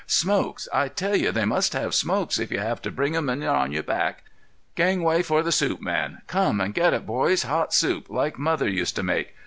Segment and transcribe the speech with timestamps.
[0.07, 0.67] Smokes!
[0.73, 3.71] I tell you they must have smokes if you have to bring 'em in on
[3.71, 6.23] your back—Gangway for the soup man!
[6.25, 7.43] Come and get it, boys.
[7.43, 9.35] Hot soup—like mother used to make.